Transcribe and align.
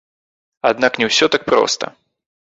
Аднак 0.69 0.97
не 1.03 1.11
ўсё 1.11 1.25
так 1.37 1.47
проста. 1.51 1.85